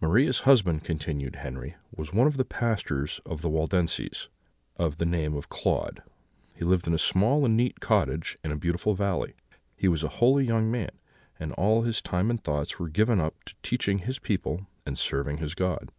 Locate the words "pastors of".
2.44-3.40